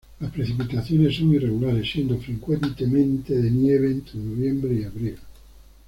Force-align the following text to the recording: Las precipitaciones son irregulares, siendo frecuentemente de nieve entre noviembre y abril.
Las 0.19 0.31
precipitaciones 0.31 1.15
son 1.15 1.31
irregulares, 1.31 1.91
siendo 1.91 2.17
frecuentemente 2.17 3.39
de 3.39 3.51
nieve 3.51 3.91
entre 3.91 4.15
noviembre 4.19 4.73
y 4.79 4.83
abril. 4.83 5.17